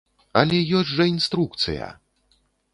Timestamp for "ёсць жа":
0.79-1.07